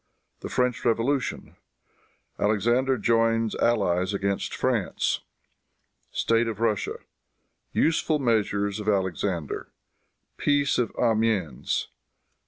[0.39, 1.57] The French Revolution.
[2.39, 5.19] Alexander Joins Allies Against France.
[6.11, 7.01] State of Russia.
[7.71, 9.69] Useful Measures of Alexander.
[10.37, 11.89] Peace of Amiens.